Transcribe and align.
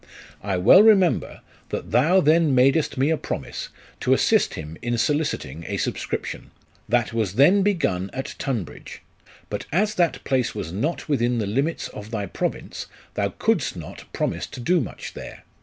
I 0.41 0.57
well 0.57 0.81
remember, 0.81 1.41
that 1.69 1.91
thou 1.91 2.21
then 2.21 2.55
madest 2.55 2.97
me 2.97 3.11
a 3.11 3.17
promise 3.17 3.69
to 3.99 4.15
assist 4.15 4.55
him 4.55 4.75
in 4.81 4.97
soliciting 4.97 5.63
a 5.67 5.77
subscription, 5.77 6.49
that 6.89 7.13
was 7.13 7.35
then 7.35 7.61
begun 7.61 8.09
at 8.11 8.33
Tunbridge; 8.39 9.03
but 9.51 9.67
as 9.71 9.93
that 9.93 10.23
place 10.23 10.55
was 10.55 10.71
not 10.71 11.07
within 11.07 11.37
the 11.37 11.45
limits 11.45 11.87
of 11.89 12.09
thy 12.09 12.25
province, 12.25 12.87
thou 13.13 13.29
couldst 13.29 13.75
not 13.75 14.11
promise 14.11 14.47
to 14.47 14.59
do 14.59 14.81
much 14.81 15.13
there. 15.13 15.43